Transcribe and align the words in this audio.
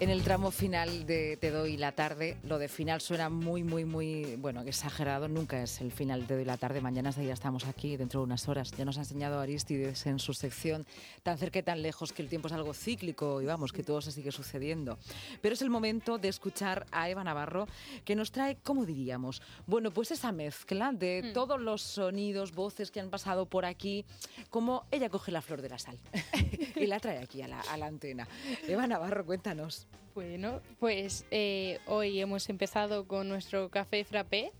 En 0.00 0.10
el 0.10 0.22
tramo 0.22 0.52
final 0.52 1.06
de 1.06 1.36
Te 1.38 1.50
doy 1.50 1.76
la 1.76 1.90
tarde, 1.90 2.36
lo 2.44 2.58
de 2.58 2.68
final 2.68 3.00
suena 3.00 3.28
muy, 3.30 3.64
muy, 3.64 3.84
muy, 3.84 4.36
bueno, 4.36 4.60
exagerado. 4.62 5.26
Nunca 5.26 5.60
es 5.60 5.80
el 5.80 5.90
final 5.90 6.20
de 6.20 6.26
Te 6.28 6.34
doy 6.36 6.44
la 6.44 6.56
tarde. 6.56 6.80
Mañana 6.80 7.10
ya 7.10 7.32
estamos 7.32 7.66
aquí 7.66 7.96
dentro 7.96 8.20
de 8.20 8.24
unas 8.24 8.48
horas. 8.48 8.70
Ya 8.78 8.84
nos 8.84 8.96
ha 8.98 9.00
enseñado 9.00 9.40
Aristides 9.40 10.06
en 10.06 10.20
su 10.20 10.34
sección 10.34 10.86
tan 11.24 11.36
cerca 11.36 11.58
y 11.58 11.62
tan 11.64 11.82
lejos 11.82 12.12
que 12.12 12.22
el 12.22 12.28
tiempo 12.28 12.46
es 12.46 12.54
algo 12.54 12.74
cíclico 12.74 13.42
y 13.42 13.46
vamos, 13.46 13.72
que 13.72 13.82
todo 13.82 14.00
se 14.00 14.12
sigue 14.12 14.30
sucediendo. 14.30 14.98
Pero 15.42 15.54
es 15.54 15.62
el 15.62 15.70
momento 15.70 16.16
de 16.16 16.28
escuchar 16.28 16.86
a 16.92 17.10
Eva 17.10 17.24
Navarro 17.24 17.66
que 18.04 18.14
nos 18.14 18.30
trae, 18.30 18.56
¿cómo 18.62 18.86
diríamos? 18.86 19.42
Bueno, 19.66 19.90
pues 19.90 20.12
esa 20.12 20.30
mezcla 20.30 20.92
de 20.92 21.22
Mm. 21.24 21.32
todos 21.32 21.60
los 21.60 21.82
sonidos, 21.82 22.52
voces 22.52 22.92
que 22.92 23.00
han 23.00 23.10
pasado 23.10 23.46
por 23.46 23.64
aquí, 23.64 24.04
como 24.48 24.86
ella 24.92 25.08
coge 25.08 25.32
la 25.32 25.42
flor 25.42 25.60
de 25.60 25.70
la 25.70 25.78
sal 25.80 25.98
y 26.76 26.86
la 26.86 27.00
trae 27.00 27.18
aquí 27.18 27.42
a 27.42 27.48
la, 27.48 27.60
a 27.62 27.76
la 27.76 27.86
antena. 27.86 28.28
Eva 28.68 28.86
Navarro, 28.86 29.26
cuéntanos. 29.26 29.87
Bueno, 30.14 30.60
pues 30.80 31.24
eh, 31.30 31.78
hoy 31.86 32.20
hemos 32.20 32.48
empezado 32.48 33.06
con 33.06 33.28
nuestro 33.28 33.68
café 33.68 34.04
frappé. 34.04 34.52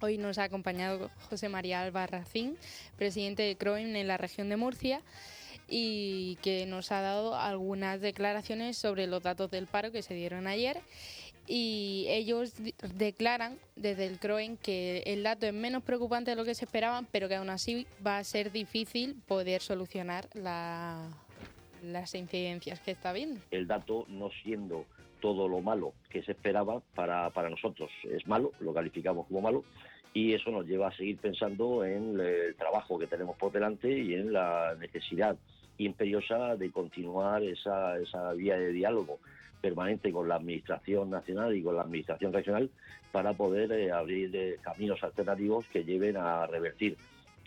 Hoy 0.00 0.18
nos 0.18 0.38
ha 0.38 0.44
acompañado 0.44 1.10
José 1.30 1.48
María 1.48 1.80
Albarracín, 1.82 2.56
presidente 2.96 3.42
de 3.42 3.56
CROEM 3.56 3.96
en 3.96 4.06
la 4.06 4.16
región 4.18 4.48
de 4.48 4.56
Murcia, 4.56 5.00
y 5.68 6.36
que 6.42 6.66
nos 6.66 6.92
ha 6.92 7.00
dado 7.00 7.34
algunas 7.34 8.00
declaraciones 8.00 8.76
sobre 8.78 9.06
los 9.06 9.22
datos 9.22 9.50
del 9.50 9.66
paro 9.66 9.90
que 9.90 10.02
se 10.02 10.14
dieron 10.14 10.46
ayer. 10.46 10.80
Y 11.48 12.06
ellos 12.08 12.52
declaran 12.96 13.58
desde 13.76 14.06
el 14.06 14.18
CROEN 14.18 14.56
que 14.56 15.02
el 15.06 15.22
dato 15.22 15.46
es 15.46 15.54
menos 15.54 15.82
preocupante 15.82 16.30
de 16.32 16.36
lo 16.36 16.44
que 16.44 16.54
se 16.54 16.64
esperaban, 16.64 17.06
pero 17.10 17.28
que 17.28 17.36
aún 17.36 17.50
así 17.50 17.86
va 18.04 18.18
a 18.18 18.24
ser 18.24 18.52
difícil 18.52 19.14
poder 19.26 19.62
solucionar 19.62 20.28
la- 20.34 21.08
las 21.92 22.14
incidencias 22.14 22.80
que 22.80 22.92
está 22.92 23.10
habiendo. 23.10 23.40
el 23.50 23.66
dato 23.66 24.06
no 24.08 24.30
siendo 24.42 24.84
todo 25.20 25.48
lo 25.48 25.60
malo 25.60 25.94
que 26.10 26.22
se 26.22 26.32
esperaba 26.32 26.80
para, 26.94 27.30
para 27.30 27.48
nosotros. 27.48 27.90
Es 28.04 28.26
malo, 28.26 28.52
lo 28.60 28.74
calificamos 28.74 29.26
como 29.26 29.40
malo, 29.40 29.64
y 30.12 30.32
eso 30.32 30.50
nos 30.50 30.66
lleva 30.66 30.88
a 30.88 30.96
seguir 30.96 31.18
pensando 31.18 31.84
en 31.84 32.18
el 32.20 32.54
trabajo 32.56 32.98
que 32.98 33.06
tenemos 33.06 33.36
por 33.36 33.52
delante 33.52 33.90
y 33.90 34.14
en 34.14 34.32
la 34.32 34.74
necesidad 34.78 35.36
imperiosa 35.78 36.56
de 36.56 36.70
continuar 36.70 37.42
esa, 37.42 37.98
esa 37.98 38.32
vía 38.32 38.56
de 38.56 38.72
diálogo 38.72 39.18
permanente 39.60 40.12
con 40.12 40.28
la 40.28 40.36
Administración 40.36 41.10
Nacional 41.10 41.54
y 41.54 41.62
con 41.62 41.76
la 41.76 41.82
Administración 41.82 42.32
Regional 42.32 42.70
para 43.12 43.32
poder 43.32 43.72
eh, 43.72 43.90
abrir 43.90 44.34
eh, 44.34 44.56
caminos 44.62 45.02
alternativos 45.02 45.66
que 45.66 45.84
lleven 45.84 46.16
a 46.16 46.46
revertir 46.46 46.96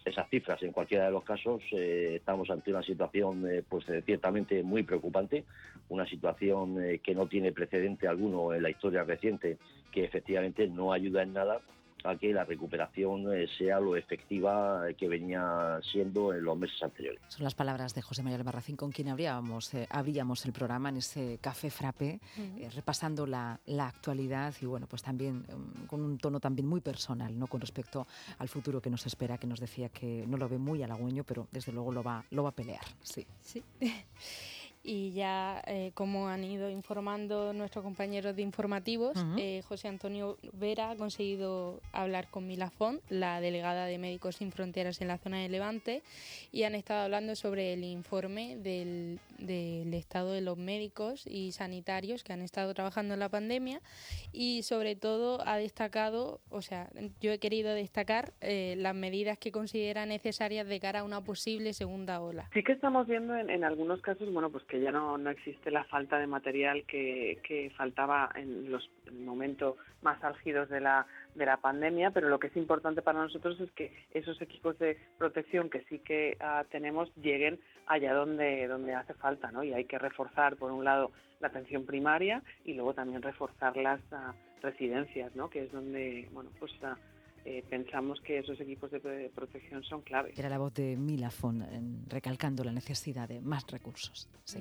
esas 0.10 0.30
cifras. 0.30 0.62
En 0.64 0.72
cualquiera 0.72 1.06
de 1.06 1.12
los 1.12 1.24
casos 1.24 1.62
eh, 1.72 2.16
estamos 2.18 2.50
ante 2.50 2.72
una 2.72 2.84
situación 2.84 3.50
eh, 3.50 3.64
pues 3.68 3.88
eh, 3.90 4.02
ciertamente 4.06 4.64
muy 4.64 4.84
preocupante, 4.84 5.46
una 5.90 6.06
situación 6.06 6.78
que 7.04 7.16
no 7.16 7.28
tiene 7.28 7.52
precedente 7.52 8.08
alguno 8.08 8.54
en 8.54 8.62
la 8.62 8.70
historia 8.70 9.04
reciente, 9.04 9.58
que 9.92 10.04
efectivamente 10.04 10.68
no 10.68 10.94
ayuda 10.94 11.24
en 11.24 11.34
nada 11.34 11.62
a 12.04 12.16
que 12.16 12.34
la 12.34 12.46
recuperación 12.46 13.34
eh, 13.34 13.48
sea 13.58 13.80
lo 13.80 13.96
efectiva 13.96 14.82
que 14.98 15.08
venía 15.08 15.80
siendo 15.92 16.34
en 16.34 16.44
los 16.44 16.58
meses 16.58 16.82
anteriores. 16.82 17.22
Son 17.28 17.44
las 17.44 17.56
palabras 17.56 17.94
de 17.94 18.02
José 18.02 18.24
María 18.24 18.38
Albarracín, 18.38 18.76
con 18.76 18.92
quien 18.92 19.10
abríamos, 19.10 19.74
eh, 19.74 19.88
abríamos 19.90 20.46
el 20.46 20.54
programa 20.54 20.90
en 20.90 20.98
ese 20.98 21.40
café 21.42 21.70
frappé, 21.70 22.20
eh, 22.38 22.70
repasando 22.74 23.26
la, 23.26 23.60
la 23.66 23.88
actualidad 23.88 24.54
y 24.62 24.66
bueno, 24.66 24.88
pues 24.88 25.02
también 25.02 25.46
em, 25.50 25.88
con 25.88 26.02
un 26.02 26.18
tono 26.18 26.40
también 26.40 26.68
muy 26.68 26.82
personal, 26.82 27.38
¿no? 27.38 27.48
Con 27.48 27.62
respecto 27.62 28.08
al 28.38 28.48
futuro 28.48 28.82
que 28.82 28.90
nos 28.90 29.06
espera, 29.06 29.38
que 29.38 29.48
nos 29.48 29.60
decía 29.60 29.90
que 29.90 30.26
no 30.28 30.38
lo 30.38 30.48
ve 30.48 30.58
muy 30.58 30.84
halagüeño, 30.84 31.24
pero 31.24 31.48
desde 31.52 31.72
luego 31.72 31.92
lo 31.92 32.04
va, 32.04 32.24
lo 32.32 32.44
va 32.44 32.50
a 32.50 32.56
pelear. 32.56 32.84
Sí. 33.02 33.26
Sí. 33.42 33.64
Y 34.82 35.12
ya, 35.12 35.62
eh, 35.68 35.92
como 35.94 36.30
han 36.30 36.44
ido 36.44 36.70
informando 36.70 37.54
nuestros 37.54 37.84
compañeros 37.84 38.36
de 38.36 38.42
informativos, 38.42 39.14
eh, 39.38 39.62
José 39.68 39.88
Antonio 39.88 40.38
Vera 40.54 40.92
ha 40.92 40.96
conseguido 40.96 41.82
hablar 41.92 42.30
con 42.30 42.48
Milafón, 42.48 43.02
la 43.10 43.42
delegada 43.42 43.86
de 43.86 43.98
Médicos 43.98 44.38
Sin 44.38 44.52
Fronteras 44.52 45.02
en 45.02 45.10
la 45.10 45.18
zona 45.18 45.40
de 45.40 45.50
Levante, 45.50 46.02
y 46.52 46.64
han 46.64 46.76
estado 46.76 47.04
hablando 47.04 47.36
sobre 47.36 47.74
el 47.74 47.84
informe 47.84 48.56
del, 48.58 49.20
del 49.38 49.79
estado 50.00 50.32
de 50.32 50.42
los 50.42 50.58
médicos 50.58 51.26
y 51.28 51.52
sanitarios 51.52 52.24
que 52.24 52.34
han 52.34 52.42
estado 52.42 52.74
trabajando 52.74 53.14
en 53.14 53.20
la 53.20 53.30
pandemia 53.30 53.82
y 54.32 54.64
sobre 54.64 54.96
todo 54.96 55.40
ha 55.46 55.58
destacado, 55.58 56.42
o 56.50 56.62
sea, 56.62 56.90
yo 57.22 57.32
he 57.32 57.40
querido 57.40 57.74
destacar 57.74 58.34
eh, 58.42 58.76
las 58.78 58.96
medidas 58.96 59.38
que 59.38 59.52
considera 59.52 60.06
necesarias 60.06 60.68
de 60.68 60.80
cara 60.80 61.00
a 61.02 61.04
una 61.04 61.22
posible 61.22 61.74
segunda 61.74 62.22
ola. 62.22 62.50
Sí 62.54 62.64
que 62.64 62.72
estamos 62.72 63.08
viendo 63.08 63.36
en, 63.36 63.50
en 63.50 63.64
algunos 63.64 64.02
casos, 64.02 64.32
bueno, 64.34 64.50
pues 64.50 64.64
que 64.66 64.82
ya 64.82 64.92
no, 64.92 65.18
no 65.18 65.30
existe 65.30 65.72
la 65.72 65.84
falta 65.84 66.18
de 66.18 66.28
material 66.28 66.84
que, 66.86 67.40
que 67.44 67.72
faltaba 67.78 68.30
en 68.36 68.72
los 68.72 68.90
en 69.08 69.18
el 69.18 69.26
momento 69.26 69.78
más 70.02 70.24
álgidos 70.24 70.70
de 70.70 70.80
la, 70.80 71.06
de 71.36 71.46
la 71.46 71.58
pandemia, 71.58 72.12
pero 72.12 72.30
lo 72.30 72.40
que 72.40 72.48
es 72.48 72.58
importante 72.58 73.02
para 73.02 73.22
nosotros 73.22 73.60
es 73.60 73.72
que 73.72 73.94
esos 74.14 74.42
equipos 74.42 74.78
de 74.80 74.98
protección 75.18 75.70
que 75.70 75.84
sí 75.86 76.00
que 76.00 76.38
ah, 76.40 76.66
tenemos 76.70 77.14
lleguen 77.16 77.60
allá 77.88 78.14
donde, 78.14 78.68
donde 78.68 78.94
hace 78.94 79.14
falta, 79.14 79.52
¿no? 79.52 79.64
Y 79.64 79.74
hay 79.74 79.86
que 79.86 79.98
reforzar, 79.98 80.58
por 80.58 80.72
un 80.72 80.84
lado, 80.84 81.12
la 81.40 81.48
atención 81.48 81.86
primaria 81.86 82.44
y 82.66 82.74
luego 82.74 82.94
también 82.94 83.22
reforzar 83.22 83.78
las 83.78 84.02
ah, 84.12 84.34
residencias, 84.62 85.36
¿no? 85.36 85.50
Que 85.50 85.64
es 85.64 85.72
donde, 85.72 86.28
bueno, 86.32 86.50
pues... 86.60 86.72
ah, 86.84 86.98
eh, 87.46 87.64
pensamos 87.70 88.20
que 88.22 88.40
esos 88.40 88.60
equipos 88.60 88.92
de, 88.92 89.32
protección 89.34 89.82
son 89.84 90.02
clave. 90.02 90.34
Era 90.36 90.50
la 90.50 90.58
voz 90.58 90.74
de 90.74 90.98
Milafon, 90.98 92.06
recalcando 92.10 92.66
la 92.66 92.74
necesidad 92.74 93.30
de 93.30 93.40
más 93.40 93.66
recursos. 93.72 94.28
Sí. 94.44 94.60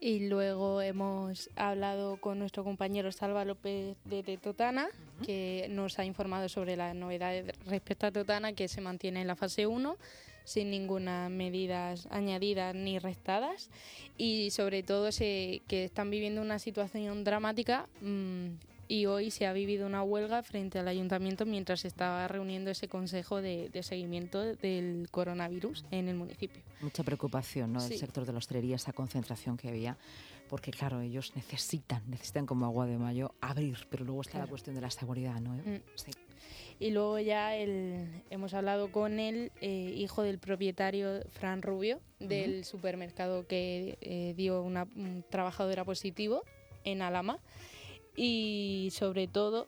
Y 0.00 0.28
luego 0.28 0.82
hemos 0.82 1.50
hablado 1.56 2.18
con 2.18 2.38
nuestro 2.38 2.64
compañero 2.64 3.10
Salva 3.12 3.44
López 3.44 3.96
de, 4.04 4.22
de 4.22 4.36
Totana, 4.36 4.88
que 5.24 5.66
nos 5.70 5.98
ha 5.98 6.04
informado 6.04 6.48
sobre 6.48 6.76
las 6.76 6.94
novedades 6.94 7.54
respecto 7.66 8.06
a 8.06 8.12
Totana, 8.12 8.52
que 8.52 8.68
se 8.68 8.80
mantiene 8.80 9.22
en 9.22 9.26
la 9.26 9.36
fase 9.36 9.66
1 9.66 9.96
sin 10.46 10.70
ninguna 10.70 11.28
medidas 11.28 12.06
añadidas 12.10 12.72
ni 12.72 13.00
restadas 13.00 13.68
y 14.16 14.50
sobre 14.52 14.84
todo 14.84 15.10
se, 15.10 15.62
que 15.66 15.84
están 15.84 16.08
viviendo 16.08 16.40
una 16.40 16.60
situación 16.60 17.24
dramática 17.24 17.88
mm, 18.00 18.50
y 18.88 19.06
hoy 19.06 19.30
se 19.30 19.46
ha 19.46 19.52
vivido 19.52 19.86
una 19.86 20.02
huelga 20.02 20.42
frente 20.42 20.78
al 20.78 20.88
ayuntamiento 20.88 21.44
mientras 21.46 21.80
se 21.80 21.88
estaba 21.88 22.26
reuniendo 22.28 22.70
ese 22.70 22.88
consejo 22.88 23.42
de, 23.42 23.68
de 23.70 23.82
seguimiento 23.82 24.40
del 24.42 25.08
coronavirus 25.10 25.84
en 25.90 26.08
el 26.08 26.14
municipio. 26.16 26.62
Mucha 26.80 27.02
preocupación, 27.02 27.72
¿no? 27.72 27.80
Sí. 27.80 27.94
El 27.94 27.98
sector 28.00 28.24
de 28.26 28.32
la 28.32 28.38
hostelería, 28.38 28.76
esa 28.76 28.92
concentración 28.92 29.56
que 29.56 29.68
había, 29.68 29.96
porque 30.48 30.70
claro, 30.70 31.00
ellos 31.00 31.32
necesitan, 31.34 32.02
necesitan 32.08 32.46
como 32.46 32.66
agua 32.66 32.86
de 32.86 32.98
mayo 32.98 33.34
abrir, 33.40 33.78
pero 33.90 34.04
luego 34.04 34.20
está 34.22 34.34
la 34.34 34.44
Claro. 34.44 34.50
cuestión 34.50 34.74
de 34.76 34.82
la 34.82 34.90
seguridad, 34.90 35.40
¿no? 35.40 35.54
Mm. 35.54 35.80
Sí. 35.96 36.12
Y 36.78 36.90
luego 36.90 37.18
ya 37.18 37.56
el, 37.56 38.22
hemos 38.28 38.52
hablado 38.52 38.92
con 38.92 39.18
el 39.18 39.50
eh, 39.62 39.94
hijo 39.96 40.22
del 40.22 40.38
propietario, 40.38 41.22
Fran 41.30 41.62
Rubio, 41.62 42.00
del 42.20 42.64
supermercado 42.66 43.46
que 43.46 43.96
eh, 44.02 44.34
dio 44.36 44.60
una 44.62 44.86
un 44.94 45.24
trabajadora 45.30 45.84
positivo 45.86 46.42
en 46.84 47.00
Alama. 47.00 47.38
Y 48.16 48.88
sobre 48.92 49.28
todo 49.28 49.66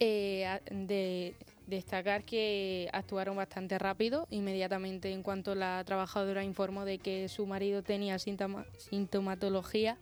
eh, 0.00 1.34
destacar 1.66 2.24
que 2.24 2.88
actuaron 2.92 3.36
bastante 3.36 3.78
rápido, 3.78 4.26
inmediatamente 4.30 5.12
en 5.12 5.22
cuanto 5.22 5.54
la 5.54 5.82
trabajadora 5.84 6.44
informó 6.44 6.84
de 6.84 6.98
que 6.98 7.28
su 7.28 7.46
marido 7.46 7.82
tenía 7.82 8.16
síntoma- 8.18 8.66
sintomatología. 8.78 9.98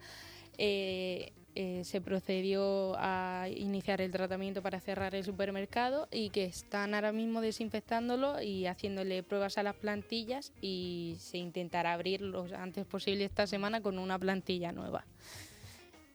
eh, 0.56 1.32
eh, 1.56 1.82
se 1.84 2.00
procedió 2.00 2.96
a 2.96 3.46
iniciar 3.48 4.00
el 4.00 4.10
tratamiento 4.10 4.60
para 4.60 4.80
cerrar 4.80 5.14
el 5.14 5.22
supermercado 5.22 6.08
y 6.10 6.30
que 6.30 6.44
están 6.44 6.94
ahora 6.94 7.12
mismo 7.12 7.40
desinfectándolo 7.40 8.42
y 8.42 8.66
haciéndole 8.66 9.22
pruebas 9.22 9.56
a 9.56 9.62
las 9.62 9.76
plantillas 9.76 10.52
y 10.60 11.14
se 11.20 11.38
intentará 11.38 11.92
abrir 11.92 12.22
lo 12.22 12.46
antes 12.56 12.84
posible 12.87 13.25
esta 13.25 13.46
semana 13.46 13.80
con 13.80 14.00
una 14.00 14.19
plantilla 14.19 14.72
nueva. 14.72 15.04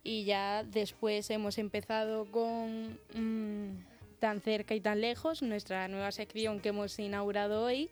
Y 0.10 0.24
ya 0.24 0.64
después 0.64 1.30
hemos 1.30 1.60
empezado 1.60 2.26
con 2.32 2.98
mm, 3.14 3.86
Tan 4.20 4.42
cerca 4.42 4.74
y 4.74 4.82
tan 4.82 5.00
lejos, 5.02 5.44
nuestra 5.44 5.88
nueva 5.88 6.12
sección 6.12 6.60
que 6.60 6.70
hemos 6.70 6.98
inaugurado 6.98 7.64
hoy. 7.64 7.92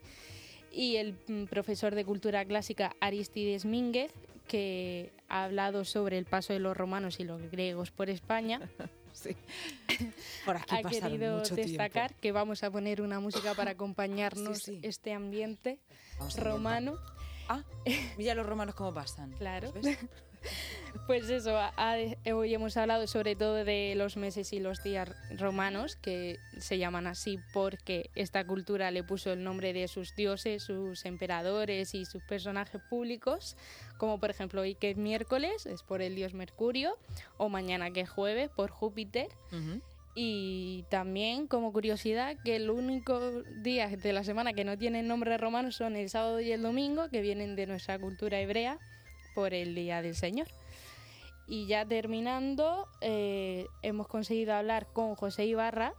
Y 0.72 0.96
el 0.96 1.16
mm, 1.28 1.44
profesor 1.44 1.94
de 1.94 2.04
cultura 2.06 2.44
clásica 2.44 2.96
Aristides 3.02 3.66
Mínguez, 3.66 4.12
que 4.48 5.12
ha 5.30 5.44
hablado 5.44 5.86
sobre 5.86 6.18
el 6.18 6.26
paso 6.26 6.54
de 6.54 6.60
los 6.60 6.76
romanos 6.76 7.20
y 7.20 7.24
los 7.24 7.40
griegos 7.52 7.92
por 7.92 8.10
España, 8.10 8.62
Sí. 9.14 9.36
Por 10.46 10.58
aquí 10.58 10.76
ha 10.76 10.84
querido 10.84 11.40
destacar 11.42 12.10
tiempo. 12.10 12.22
que 12.22 12.32
vamos 12.32 12.64
a 12.64 12.72
poner 12.72 13.02
una 13.02 13.20
música 13.20 13.54
para 13.54 13.72
acompañarnos 13.78 14.60
Sí, 14.64 14.74
sí. 14.74 14.80
este 14.84 15.14
ambiente 15.14 15.80
Vamos 16.18 16.40
romano. 16.40 16.98
Ah, 17.48 17.64
mira 18.18 18.34
los 18.36 18.46
romanos 18.46 18.76
cómo 18.76 18.94
pasan. 18.94 19.32
Claro. 19.34 19.72
¿Ves? 19.72 19.98
Pues 21.06 21.30
eso, 21.30 21.58
hoy 22.34 22.54
hemos 22.54 22.76
hablado 22.76 23.08
sobre 23.08 23.36
todo 23.36 23.64
de 23.64 23.94
los 23.96 24.18
meses 24.18 24.52
y 24.52 24.60
los 24.60 24.84
días 24.84 25.10
romanos, 25.38 25.96
que 25.96 26.38
se 26.58 26.78
llaman 26.78 27.08
así 27.08 27.40
porque 27.54 28.10
esta 28.16 28.46
cultura 28.46 28.92
le 28.92 29.04
puso 29.04 29.32
el 29.32 29.42
nombre 29.42 29.72
de 29.72 29.88
sus 29.88 30.16
dioses, 30.16 30.64
sus 30.64 31.06
emperadores 31.06 31.94
y 31.94 32.04
sus 32.04 32.24
personajes 32.24 32.82
públicos, 32.90 33.56
como 33.98 34.20
por 34.20 34.32
ejemplo 34.32 34.62
hoy 34.62 34.76
que 34.76 34.90
es 34.90 34.98
miércoles, 34.98 35.66
es 35.66 35.82
por 35.82 36.02
el 36.02 36.16
dios 36.16 36.34
Mercurio, 36.34 36.98
o 37.38 37.48
mañana 37.48 37.92
que 37.92 38.02
es 38.02 38.10
jueves, 38.10 38.50
por 38.50 38.70
Júpiter. 38.70 39.30
Y 40.14 40.84
también, 40.90 41.48
como 41.48 41.72
curiosidad, 41.72 42.36
que 42.44 42.56
el 42.56 42.70
único 42.70 43.44
día 43.62 43.88
de 43.88 44.14
la 44.14 44.24
semana 44.24 44.52
que 44.52 44.66
no 44.66 44.78
tienen 44.78 45.08
nombre 45.08 45.38
romano 45.38 45.72
son 45.72 45.96
el 45.96 46.10
sábado 46.10 46.42
y 46.42 46.52
el 46.52 46.64
domingo, 46.64 47.08
que 47.10 47.22
vienen 47.22 47.56
de 47.56 47.68
nuestra 47.68 47.98
cultura 48.00 48.40
hebrea 48.42 48.80
por 49.38 49.54
el 49.54 49.76
Día 49.76 50.02
del 50.02 50.16
Señor. 50.16 50.48
Y 51.48 51.68
ya 51.68 51.86
terminando, 51.86 52.88
eh, 53.02 53.68
hemos 53.84 54.08
conseguido 54.08 54.56
hablar 54.56 54.88
con 54.94 55.14
José 55.14 55.46
Ibarra, 55.46 55.94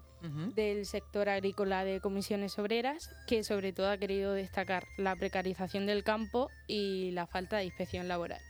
del 0.56 0.84
sector 0.84 1.28
agrícola 1.28 1.84
de 1.84 2.00
comisiones 2.00 2.58
obreras, 2.58 3.08
que 3.28 3.44
sobre 3.44 3.72
todo 3.72 3.90
ha 3.90 3.96
querido 3.96 4.32
destacar 4.32 4.82
la 4.96 5.14
precarización 5.14 5.86
del 5.86 6.02
campo 6.02 6.48
y 6.66 7.12
la 7.12 7.28
falta 7.28 7.58
de 7.58 7.66
inspección 7.66 8.08
laboral. 8.08 8.40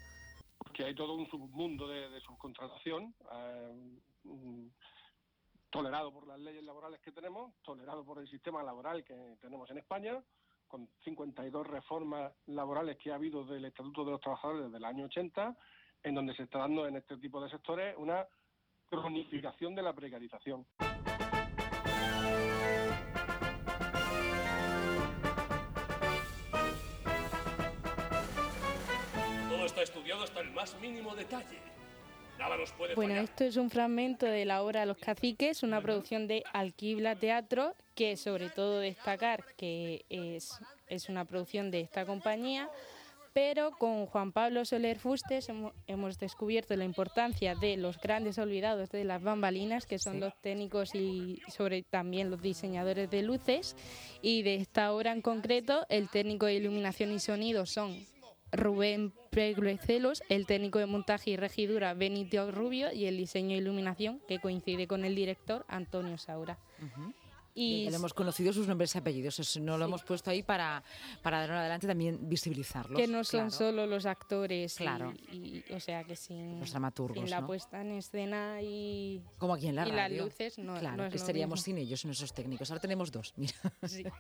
Que 0.73 0.85
hay 0.85 0.95
todo 0.95 1.13
un 1.17 1.29
submundo 1.29 1.87
de, 1.87 2.19
subcontratación, 2.23 3.15
eh, 3.31 3.75
mm, 4.25 4.69
tolerado 5.69 6.11
por 6.11 6.27
las 6.27 6.41
leyes 6.41 6.65
laborales 6.65 6.99
que 7.01 7.13
tenemos, 7.13 7.53
tolerado 7.63 8.07
por 8.07 8.21
el 8.21 8.29
sistema 8.31 8.63
laboral 8.63 9.05
que 9.05 9.37
tenemos 9.43 9.71
en 9.71 9.77
España, 9.77 10.25
con 10.69 10.89
52 11.05 11.67
reformas 11.67 12.33
laborales 12.47 12.97
que 12.99 13.11
ha 13.11 13.17
habido 13.17 13.45
del 13.45 13.65
Estatuto 13.65 14.05
de 14.05 14.13
los 14.13 14.21
Trabajadores 14.21 14.65
desde 14.65 14.77
el 14.77 14.85
año 14.85 15.07
80 15.07 15.57
en 16.03 16.15
donde 16.15 16.35
se 16.35 16.45
está 16.45 16.59
dando 16.59 16.87
en 16.87 16.97
este 16.97 17.17
tipo 17.17 17.43
de 17.43 17.51
sectores 17.51 17.95
una 17.99 18.27
cronificación 18.89 19.75
de 19.75 19.83
la 19.83 19.93
precarización. 19.93 20.67
Todo 29.49 29.67
está 29.67 29.83
estudiado 29.83 30.23
hasta 30.23 30.41
el 30.41 30.51
más 30.53 30.81
mínimo 30.81 31.15
detalle. 31.15 31.78
Nada 32.39 32.57
nos 32.57 32.73
puede 32.73 32.95
bueno, 32.95 33.15
esto 33.17 33.45
es 33.45 33.57
un 33.57 33.69
fragmento 33.69 34.27
de 34.27 34.45
la 34.45 34.63
obra 34.63 34.87
Los 34.87 34.99
Caciques, 34.99 35.63
una 35.63 35.81
producción 35.81 36.29
de 36.29 36.45
Alquibla 36.53 37.17
Teatro, 37.17 37.75
que 37.95 38.17
sobre 38.17 38.49
todo 38.49 38.79
destacar 38.79 39.45
que 39.57 40.05
es, 40.09 40.61
es 40.87 41.09
una 41.09 41.25
producción 41.25 41.71
de 41.71 41.81
esta 41.81 42.07
compañía, 42.07 42.71
pero 43.33 43.71
con 43.71 44.07
Juan 44.07 44.33
Pablo 44.33 44.65
Soler 44.65 44.99
Fustes 44.99 45.49
hemos, 45.87 46.19
descubierto 46.19 46.75
la 46.75 46.85
importancia 46.85 47.55
de 47.55 47.77
los 47.77 48.01
grandes 48.01 48.37
olvidados 48.39 48.91
de 48.91 49.05
las 49.05 49.23
bambalinas, 49.23 49.87
que 49.87 50.01
son 50.01 50.19
los 50.19 50.35
técnicos 50.41 50.95
y 50.95 51.41
sobre 51.47 51.83
también 51.83 52.31
los 52.31 52.43
diseñadores 52.43 53.11
de 53.11 53.23
luces. 53.23 53.77
Y 54.23 54.43
de 54.43 54.57
esta 54.57 54.93
obra 54.93 55.13
en 55.13 55.23
concreto, 55.23 55.87
el 55.89 56.09
técnico 56.09 56.47
de 56.47 56.55
iluminación 56.55 57.13
y 57.13 57.21
sonido 57.21 57.65
son 57.65 58.05
Rubén 58.53 59.13
Pregluecelos, 59.31 60.23
el 60.29 60.47
técnico 60.47 60.79
de 60.79 60.87
montaje 60.87 61.31
y 61.31 61.37
regidura 61.37 61.95
Benito 61.95 62.51
Rubio 62.51 62.93
y 62.93 63.07
el 63.07 63.17
diseño 63.17 63.55
e 63.55 63.59
iluminación, 63.59 64.21
que 64.27 64.41
coincide 64.41 64.87
con 64.87 65.05
el 65.05 65.15
director 65.15 65.65
Antonio 65.69 66.19
Saura. 66.19 66.59
Y 67.59 67.93
hemos 67.93 68.15
conocido 68.15 68.53
sus 68.53 68.69
nombres 68.69 68.95
y 68.95 68.99
apellidos, 68.99 69.39
eso 69.41 69.59
no 69.61 69.77
lo 69.77 69.87
hemos 69.87 70.05
puesto 70.05 70.31
ahí 70.31 70.43
para, 70.43 70.83
para 71.23 71.41
dar 71.41 71.51
adelante 71.53 71.87
también 71.87 72.29
visibilizarlos. 72.29 72.97
Que 72.97 73.09
no 73.09 73.25
son 73.25 73.51
solo 73.51 73.87
los 73.87 74.07
actores, 74.07 74.77
claro. 74.77 75.13
Y, 75.33 75.65
o 75.73 75.81
sea 75.81 76.05
que 76.05 76.15
sin, 76.15 76.61
los 76.61 76.71
dramaturgos, 76.71 77.29
la 77.29 77.45
puesta 77.45 77.81
en 77.81 77.93
escena 77.93 78.63
y, 78.63 79.23
Como 79.39 79.55
aquí 79.55 79.67
en 79.67 79.77
la 79.77 79.89
y 79.89 79.93
las 79.93 80.13
luces, 80.13 80.59
no, 80.59 80.79
claro, 80.79 81.09
que 81.09 81.17
estaríamos 81.17 81.63
sin 81.63 81.79
ellos, 81.79 82.01
sin 82.01 82.11
esos 82.11 82.33
técnicos. 82.33 82.71
Ahora 82.71 82.81
tenemos 82.81 83.11
dos, 83.11 83.35
mira. 83.37 83.55
Sí. 83.87 84.05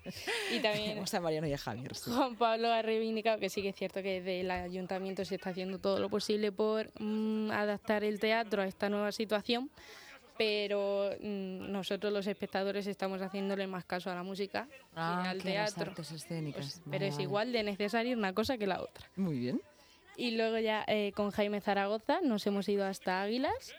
Y 0.52 0.60
también 0.60 0.90
tenemos 0.90 1.12
a 1.14 1.20
Mariano 1.20 1.46
y 1.46 1.52
a 1.52 1.58
Javier. 1.58 1.92
Juan 1.94 2.36
Pablo 2.36 2.72
ha 2.72 2.82
reivindicado 2.82 3.38
que 3.38 3.50
sí 3.50 3.62
que 3.62 3.68
es 3.68 3.76
cierto 3.76 4.02
que 4.02 4.20
desde 4.20 4.40
el 4.40 4.50
ayuntamiento 4.50 5.24
se 5.24 5.36
está 5.36 5.50
haciendo 5.50 5.78
todo 5.78 5.98
lo 5.98 6.08
posible 6.08 6.52
por 6.52 6.90
mm, 7.00 7.50
adaptar 7.50 8.02
el 8.02 8.18
teatro 8.18 8.62
a 8.62 8.66
esta 8.66 8.88
nueva 8.88 9.12
situación 9.12 9.70
pero 10.38 11.10
mm, 11.20 11.70
nosotros 11.70 12.12
los 12.12 12.26
espectadores 12.26 12.86
estamos 12.86 13.20
haciéndole 13.20 13.66
más 13.66 13.84
caso 13.84 14.10
a 14.10 14.14
la 14.14 14.22
música 14.22 14.68
ah, 14.94 15.28
al 15.28 15.42
teatro. 15.42 15.92
Las 15.96 16.12
escénicas. 16.12 16.80
pero 16.88 17.04
es 17.04 17.18
igual 17.18 17.52
de 17.52 17.64
necesario 17.64 18.16
una 18.16 18.32
cosa 18.32 18.56
que 18.56 18.66
la 18.66 18.80
otra. 18.80 19.06
Muy 19.16 19.38
bien. 19.38 19.60
Y 20.16 20.32
luego 20.32 20.58
ya 20.58 20.84
eh, 20.86 21.12
con 21.14 21.30
Jaime 21.30 21.60
Zaragoza 21.60 22.20
nos 22.22 22.46
hemos 22.46 22.68
ido 22.68 22.84
hasta 22.84 23.22
Águilas, 23.22 23.74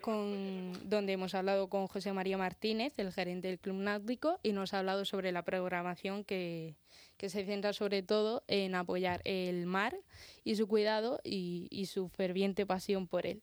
con, 0.00 0.72
donde 0.88 1.14
hemos 1.14 1.34
hablado 1.34 1.68
con 1.68 1.86
José 1.88 2.12
María 2.12 2.38
Martínez, 2.38 2.92
el 2.98 3.12
gerente 3.12 3.48
del 3.48 3.58
Club 3.58 3.76
Náutico, 3.76 4.38
y 4.42 4.52
nos 4.52 4.74
ha 4.74 4.80
hablado 4.80 5.04
sobre 5.04 5.32
la 5.32 5.42
programación 5.42 6.24
que, 6.24 6.76
que 7.16 7.28
se 7.28 7.44
centra 7.44 7.72
sobre 7.72 8.02
todo 8.02 8.44
en 8.46 8.74
apoyar 8.74 9.20
el 9.24 9.66
mar 9.66 9.96
y 10.42 10.56
su 10.56 10.68
cuidado 10.68 11.20
y, 11.24 11.68
y 11.70 11.86
su 11.86 12.08
ferviente 12.08 12.66
pasión 12.66 13.06
por 13.06 13.26
él 13.26 13.42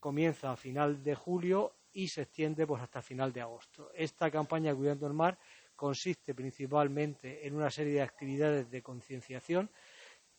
comienza 0.00 0.50
a 0.50 0.56
final 0.56 1.04
de 1.04 1.14
julio 1.14 1.74
y 1.92 2.08
se 2.08 2.22
extiende 2.22 2.66
pues 2.66 2.82
hasta 2.82 3.02
final 3.02 3.32
de 3.32 3.42
agosto. 3.42 3.90
Esta 3.94 4.30
campaña 4.30 4.74
Cuidando 4.74 5.06
el 5.06 5.12
Mar 5.12 5.38
consiste 5.76 6.34
principalmente 6.34 7.46
en 7.46 7.54
una 7.54 7.70
serie 7.70 7.94
de 7.94 8.02
actividades 8.02 8.70
de 8.70 8.82
concienciación 8.82 9.70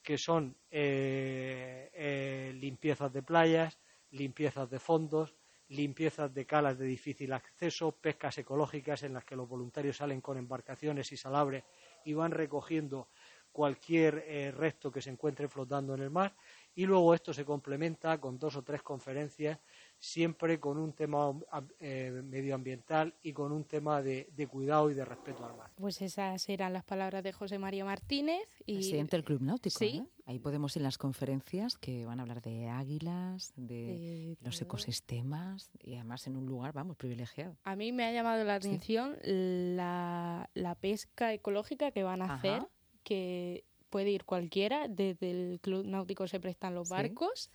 que 0.01 0.17
son 0.17 0.55
eh, 0.69 1.89
eh, 1.93 2.53
limpiezas 2.55 3.13
de 3.13 3.21
playas, 3.21 3.79
limpiezas 4.11 4.69
de 4.69 4.79
fondos, 4.79 5.35
limpiezas 5.69 6.33
de 6.33 6.45
calas 6.45 6.77
de 6.77 6.85
difícil 6.85 7.31
acceso, 7.33 7.93
pescas 7.93 8.37
ecológicas 8.37 9.03
en 9.03 9.13
las 9.13 9.23
que 9.23 9.35
los 9.35 9.47
voluntarios 9.47 9.97
salen 9.97 10.21
con 10.21 10.37
embarcaciones 10.37 11.11
y 11.11 11.17
salabres 11.17 11.63
y 12.03 12.13
van 12.13 12.31
recogiendo 12.31 13.07
cualquier 13.51 14.23
eh, 14.27 14.51
resto 14.51 14.91
que 14.91 15.01
se 15.01 15.09
encuentre 15.09 15.47
flotando 15.47 15.93
en 15.93 16.01
el 16.01 16.09
mar 16.09 16.35
y 16.73 16.85
luego 16.85 17.13
esto 17.13 17.33
se 17.33 17.43
complementa 17.43 18.19
con 18.19 18.39
dos 18.39 18.55
o 18.55 18.63
tres 18.63 18.81
conferencias, 18.81 19.59
siempre 19.99 20.59
con 20.59 20.77
un 20.77 20.93
tema 20.93 21.33
eh, 21.79 22.21
medioambiental 22.23 23.13
y 23.21 23.33
con 23.33 23.51
un 23.51 23.65
tema 23.65 24.01
de, 24.01 24.27
cuidado 24.49 24.89
y 24.89 24.93
de 24.93 25.03
respeto 25.03 25.45
al 25.45 25.55
mar. 25.55 25.71
Pues 25.75 26.01
esas 26.01 26.47
eran 26.49 26.73
las 26.73 26.83
palabras 26.83 27.23
de 27.23 27.33
José 27.33 27.59
María 27.59 27.83
Martínez. 27.85 28.47
Y... 28.65 28.75
Presidente 28.75 29.17
del 29.17 29.25
Club 29.25 29.41
Náutico. 29.41 29.77
Sí. 29.77 30.03
Ahí 30.25 30.39
podemos 30.39 30.75
ir 30.75 30.81
en 30.81 30.83
las 30.85 30.97
conferencias 30.97 31.77
que 31.77 32.05
van 32.05 32.19
a 32.19 32.21
hablar 32.23 32.41
de 32.41 32.69
águilas, 32.69 33.51
de, 33.57 34.37
los 34.41 34.61
ecosistemas 34.61 35.71
y 35.79 35.95
además 35.95 36.25
en 36.27 36.37
un 36.37 36.45
lugar, 36.45 36.73
vamos, 36.73 36.95
privilegiado. 36.95 37.57
A 37.63 37.75
mí 37.75 37.91
me 37.91 38.05
ha 38.05 38.13
llamado 38.13 38.43
la 38.43 38.55
atención 38.55 39.17
la, 39.23 40.47
pesca 40.79 41.33
ecológica 41.33 41.91
que 41.91 42.03
van 42.03 42.21
a 42.21 42.35
hacer, 42.35 42.65
que 43.03 43.65
puede 43.91 44.09
ir 44.09 44.23
cualquiera, 44.23 44.87
desde 44.87 45.29
el 45.29 45.59
club 45.59 45.85
náutico 45.85 46.27
se 46.27 46.39
prestan 46.39 46.73
los 46.73 46.89
barcos 46.89 47.51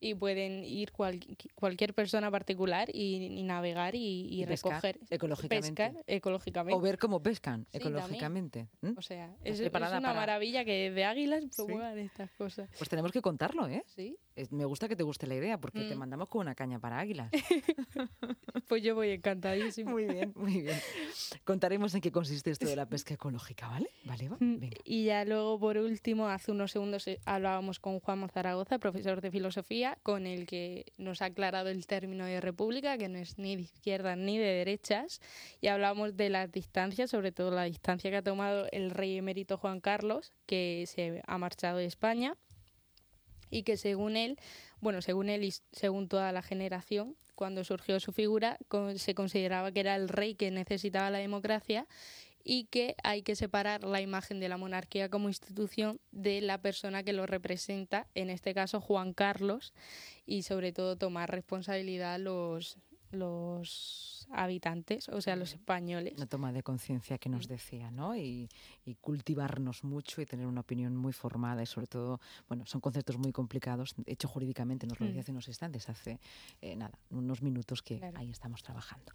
y 0.00 0.14
pueden 0.14 0.64
ir 0.64 0.92
cualquier 0.92 1.94
persona 1.94 2.30
particular 2.30 2.90
y, 2.92 3.42
navegar 3.44 3.94
y, 3.94 4.44
recoger 4.44 4.98
ecológicamente. 5.08 5.94
ecológicamente. 6.06 6.76
O 6.76 6.80
ver 6.80 6.98
cómo 6.98 7.22
pescan 7.22 7.66
ecológicamente. 7.72 8.68
O 8.96 9.02
sea, 9.02 9.34
es, 9.44 9.60
una 9.60 10.12
maravilla 10.12 10.64
que 10.64 10.90
de 10.90 11.04
águilas 11.04 11.44
promuevan 11.56 11.98
estas 11.98 12.30
cosas. 12.32 12.68
Pues 12.76 12.90
tenemos 12.90 13.12
que 13.12 13.22
contarlo, 13.22 13.68
¿eh? 13.68 13.84
Sí. 13.86 14.18
Me 14.50 14.64
gusta 14.64 14.88
que 14.88 14.96
te 14.96 15.02
guste 15.02 15.26
la 15.26 15.36
idea 15.36 15.58
porque 15.58 15.80
te 15.84 15.94
mm. 15.94 15.98
mandamos 15.98 16.28
con 16.28 16.40
una 16.42 16.54
caña 16.54 16.78
para 16.78 16.98
águilas. 16.98 17.30
pues 18.68 18.82
yo 18.82 18.94
voy 18.94 19.10
encantadísimo. 19.10 19.92
Muy 19.92 20.04
bien, 20.04 20.32
muy 20.34 20.60
bien. 20.60 20.78
Contaremos 21.44 21.94
en 21.94 22.00
qué 22.00 22.10
consiste 22.10 22.50
esto 22.50 22.66
de 22.66 22.76
la 22.76 22.86
pesca 22.86 23.14
ecológica, 23.14 23.68
¿vale? 23.68 23.88
Vale, 24.04 24.28
va. 24.28 24.36
Mm, 24.40 24.58
Venga. 24.58 24.76
Y 24.84 25.04
ya 25.04 25.24
luego 25.24 25.58
por 25.58 25.75
último, 25.78 26.28
hace 26.28 26.52
unos 26.52 26.72
segundos 26.72 27.06
eh, 27.08 27.20
hablábamos 27.24 27.80
con 27.80 28.00
Juan 28.00 28.28
Zaragoza, 28.28 28.78
profesor 28.78 29.20
de 29.20 29.30
filosofía, 29.30 29.98
con 30.02 30.26
el 30.26 30.46
que 30.46 30.92
nos 30.96 31.22
ha 31.22 31.26
aclarado 31.26 31.68
el 31.68 31.86
término 31.86 32.24
de 32.24 32.40
república, 32.40 32.98
que 32.98 33.08
no 33.08 33.18
es 33.18 33.38
ni 33.38 33.56
de 33.56 33.62
izquierdas 33.62 34.16
ni 34.16 34.38
de 34.38 34.44
derechas, 34.44 35.20
y 35.60 35.68
hablábamos 35.68 36.16
de 36.16 36.30
las 36.30 36.50
distancias, 36.50 37.10
sobre 37.10 37.32
todo 37.32 37.50
la 37.50 37.64
distancia 37.64 38.10
que 38.10 38.16
ha 38.16 38.22
tomado 38.22 38.66
el 38.72 38.90
rey 38.90 39.16
emérito 39.16 39.56
Juan 39.56 39.80
Carlos, 39.80 40.32
que 40.46 40.84
se 40.86 41.22
ha 41.26 41.38
marchado 41.38 41.78
de 41.78 41.86
España 41.86 42.36
y 43.50 43.62
que 43.62 43.76
según 43.76 44.16
él, 44.16 44.38
bueno, 44.80 45.02
según 45.02 45.28
él 45.28 45.44
y 45.44 45.52
según 45.72 46.08
toda 46.08 46.32
la 46.32 46.42
generación, 46.42 47.16
cuando 47.34 47.62
surgió 47.64 48.00
su 48.00 48.12
figura, 48.12 48.58
se 48.96 49.14
consideraba 49.14 49.70
que 49.70 49.80
era 49.80 49.94
el 49.94 50.08
rey 50.08 50.34
que 50.34 50.50
necesitaba 50.50 51.10
la 51.10 51.18
democracia 51.18 51.86
y 52.48 52.66
que 52.66 52.94
hay 53.02 53.22
que 53.22 53.34
separar 53.34 53.82
la 53.82 54.00
imagen 54.00 54.38
de 54.38 54.48
la 54.48 54.56
monarquía 54.56 55.08
como 55.08 55.26
institución 55.26 55.98
de 56.12 56.40
la 56.40 56.62
persona 56.62 57.02
que 57.02 57.12
lo 57.12 57.26
representa, 57.26 58.06
en 58.14 58.30
este 58.30 58.54
caso 58.54 58.80
Juan 58.80 59.14
Carlos, 59.14 59.74
y 60.26 60.42
sobre 60.42 60.70
todo 60.70 60.94
tomar 60.96 61.28
responsabilidad 61.28 62.20
los, 62.20 62.78
los 63.10 64.25
habitantes, 64.32 65.08
o 65.08 65.20
sea, 65.20 65.36
los 65.36 65.52
españoles. 65.52 66.14
Una 66.16 66.26
toma 66.26 66.52
de 66.52 66.62
conciencia 66.62 67.18
que 67.18 67.28
nos 67.28 67.48
decía, 67.48 67.90
¿no? 67.90 68.16
Y, 68.16 68.48
y, 68.84 68.94
cultivarnos 68.96 69.84
mucho 69.84 70.20
y 70.20 70.26
tener 70.26 70.46
una 70.46 70.60
opinión 70.60 70.96
muy 70.96 71.12
formada 71.12 71.62
y 71.62 71.66
sobre 71.66 71.86
todo, 71.86 72.20
bueno, 72.48 72.66
son 72.66 72.80
conceptos 72.80 73.18
muy 73.18 73.32
complicados. 73.32 73.94
Hecho, 74.06 74.28
jurídicamente 74.28 74.86
nos 74.86 74.98
lo 75.00 75.06
decía 75.06 75.20
hace 75.22 75.30
unos 75.32 75.48
instantes, 75.48 75.88
hace 75.88 76.18
eh, 76.60 76.76
nada, 76.76 76.98
unos 77.10 77.42
minutos 77.42 77.82
que 77.82 77.98
claro. 77.98 78.18
ahí 78.18 78.30
estamos 78.30 78.62
trabajando. 78.62 79.12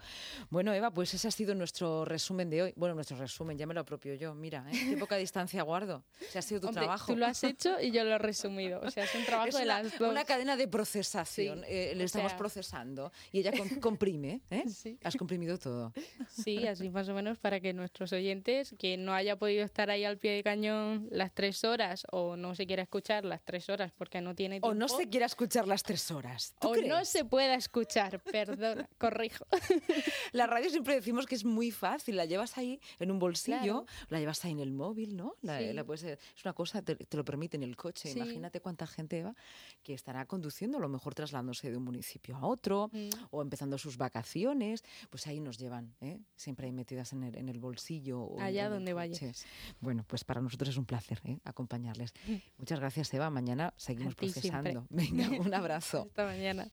Bueno, 0.50 0.74
Eva, 0.74 0.91
pues 0.91 1.13
ese 1.13 1.27
ha 1.27 1.32
sido 1.32 1.56
nuestro 1.56 2.06
resumen 2.06 2.50
de 2.50 2.62
hoy. 2.63 2.74
Bueno, 2.75 2.96
nuestro 2.96 3.18
resumen, 3.18 3.58
ya 3.58 3.65
me 3.68 3.74
lo 3.74 3.82
apropio 3.82 4.13
yo. 4.15 4.34
Mira, 4.34 4.65
¿eh? 4.72 4.89
qué 4.89 4.98
poca 4.98 5.15
distancia 5.18 5.63
guardo. 5.63 6.03
O 6.22 6.32
sea, 6.32 6.39
ha 6.39 6.41
sido 6.41 6.62
tu 6.62 6.68
Hombre, 6.68 6.82
trabajo. 6.84 7.12
Tú 7.12 7.18
lo 7.18 7.25
has 7.25 7.44
hecho 7.44 7.80
y 7.80 7.91
yo 7.91 8.03
lo 8.03 8.12
he 8.12 8.18
resumido. 8.18 8.80
O 8.82 8.89
sea, 8.91 9.03
es 9.03 9.15
un 9.15 9.25
trabajo 9.25 9.50
es 9.50 9.56
de 9.56 9.63
una, 9.63 9.84
las 9.84 10.00
dos. 10.00 10.12
Una 10.12 10.24
cadena 10.25 10.56
de 10.56 10.68
procesación. 10.68 11.60
Sí, 11.60 11.65
eh, 11.68 11.94
le 11.96 12.03
estamos 12.03 12.32
sea- 12.32 12.38
procesando 12.38 13.12
y 13.32 13.39
ella 13.39 13.51
com- 13.51 13.70
comprime. 13.80 14.41
¿eh? 14.50 14.63
Sí. 14.70 14.98
Has 15.03 15.15
comprimido 15.15 15.58
todo. 15.58 15.93
Sí, 16.29 16.67
así 16.67 16.89
más 16.89 17.10
o 17.10 17.13
menos 17.13 17.39
para 17.39 17.60
que 17.60 17.74
nuestros 17.74 18.13
oyentes, 18.13 18.75
que 18.77 18.98
no 18.98 19.13
haya 19.13 19.36
podido 19.38 19.63
estar 19.63 19.89
ahí 19.89 20.03
al 20.05 20.17
pie 20.17 20.31
de 20.34 20.43
cañón 20.43 21.08
las 21.12 21.34
tres 21.34 21.63
horas 21.63 22.05
o 22.12 22.36
no 22.36 22.53
se 22.55 22.67
quiera 22.67 22.84
escuchar 22.84 23.25
las 23.25 23.41
tres 23.43 23.67
horas 23.70 23.91
porque 23.98 24.22
no 24.22 24.36
tiene 24.36 24.55
tiempo. 24.55 24.67
O 24.70 24.74
no 24.74 24.88
se 24.88 25.10
quiera 25.10 25.25
escuchar 25.25 25.67
las 25.67 25.84
tres 25.84 26.12
horas. 26.12 26.53
¿Tú 26.60 26.70
o 26.70 26.72
crees? 26.74 26.88
no 26.88 27.03
se 27.05 27.25
pueda 27.25 27.55
escuchar, 27.55 28.20
perdona, 28.22 28.88
corrijo. 28.98 29.46
La 30.34 30.48
radio 30.48 30.70
siempre 30.70 30.96
decimos 30.96 31.25
que 31.25 31.36
es 31.36 31.46
muy 31.46 31.72
fácil, 31.72 32.15
la 32.15 32.25
llevas 32.25 32.58
ahí 32.58 32.79
en 33.00 33.12
un 33.12 33.20
bolsillo, 33.20 33.58
Claro. 33.62 33.86
la 34.10 34.20
llevas 34.20 34.43
ahí 34.46 34.51
en 34.51 34.60
el 34.60 34.72
móvil, 34.72 35.15
¿no? 35.15 35.36
La, 35.41 35.60
Sí. 35.60 35.74
la 35.74 35.84
puedes- 35.84 36.03
es 36.03 36.46
una 36.46 36.53
cosa, 36.53 36.81
te, 36.81 36.96
te 36.96 37.17
lo 37.17 37.25
permite 37.25 37.58
en 37.58 37.63
el 37.63 37.75
coche. 37.75 38.10
Sí. 38.12 38.20
Imagínate 38.20 38.62
cuánta 38.62 38.86
gente 38.88 39.24
va 39.24 39.36
que 39.84 39.93
estará 39.93 40.25
conduciendo, 40.25 40.77
a 40.77 40.81
lo 40.81 40.89
mejor 40.89 41.15
trasladándose 41.15 41.72
de 41.72 41.77
un 41.77 41.84
municipio 41.84 42.36
a 42.38 42.46
otro 42.46 42.89
Mm. 42.93 43.10
o 43.31 43.41
empezando 43.41 43.77
sus 43.77 43.98
vacaciones, 43.98 44.84
pues 45.10 45.28
ahí 45.28 45.40
nos 45.40 45.58
llevan, 45.58 45.96
¿eh? 46.02 46.20
siempre 46.36 46.66
ahí 46.68 46.72
metidas 46.72 47.14
en 47.14 47.24
el, 47.24 47.38
en 47.38 47.50
el 47.50 47.60
bolsillo. 47.60 48.22
O 48.22 48.40
Allá 48.40 48.66
en 48.66 48.72
donde 48.72 48.94
vayas. 48.94 49.46
Bueno, 49.80 50.04
pues 50.08 50.24
para 50.24 50.42
nosotros 50.42 50.70
es 50.70 50.78
un 50.78 50.86
placer 50.86 51.22
¿eh? 51.26 51.40
acompañarles. 51.44 52.14
Muchas 52.58 52.80
gracias, 52.80 53.14
Eva. 53.14 53.30
Mañana 53.30 53.74
seguimos 53.78 54.16
siempre. 54.18 54.42
procesando. 54.42 54.88
Venga, 54.90 55.30
un 55.40 55.54
abrazo. 55.54 56.04
Hasta 56.10 56.26
mañana. 56.26 56.70